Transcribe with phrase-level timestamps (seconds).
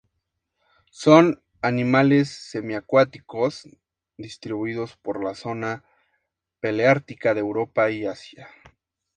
[0.89, 3.69] Son animales semiacuáticos,
[4.17, 5.83] distribuidos por la zona
[6.59, 8.49] Paleártica de Europa y Asia.